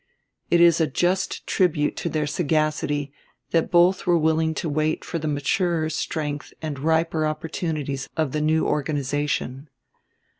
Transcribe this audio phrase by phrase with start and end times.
[0.49, 3.13] It is a just tribute to their sagacity
[3.51, 8.41] that both were willing to wait for the maturer strength and riper opportunities of the
[8.41, 9.69] new organization.